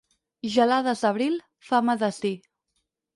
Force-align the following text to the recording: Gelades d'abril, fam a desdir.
Gelades 0.53 1.03
d'abril, 1.05 1.37
fam 1.67 1.91
a 1.93 1.97
desdir. 2.05 2.33